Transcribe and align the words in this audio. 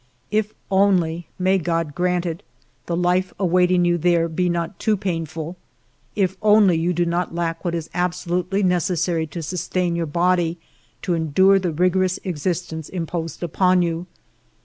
If 0.31 0.55
only— 0.71 1.27
may 1.47 1.59
God 1.59 1.93
grant 1.93 2.25
it!— 2.25 2.41
the 2.87 2.95
life 2.97 3.35
awaiting 3.39 3.85
you 3.85 3.99
there 3.99 4.27
be 4.27 4.49
not 4.49 4.79
too 4.79 4.97
painful; 4.97 5.57
if 6.15 6.37
only 6.41 6.75
you 6.75 6.91
do 6.91 7.05
not 7.05 7.35
lack 7.35 7.63
what 7.63 7.75
is 7.75 7.87
absolutely 7.93 8.63
necessary 8.63 9.27
to 9.27 9.43
sustain 9.43 9.95
your 9.95 10.07
body 10.07 10.57
to 11.03 11.13
endure 11.13 11.59
the 11.59 11.71
rigorous 11.71 12.17
existence 12.23 12.89
imposed 12.89 13.43
upon 13.43 13.83
you. 13.83 14.07